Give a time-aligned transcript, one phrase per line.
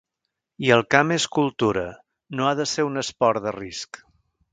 [0.67, 1.83] I el camp és cultura,
[2.39, 4.01] no ha de ser un esport de risc.